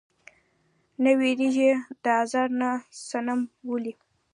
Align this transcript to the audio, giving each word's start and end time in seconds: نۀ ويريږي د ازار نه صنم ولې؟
نۀ 1.01 1.11
ويريږي 1.19 1.69
د 2.03 2.05
ازار 2.21 2.47
نه 2.59 2.69
صنم 3.07 3.39
ولې؟ 3.69 3.93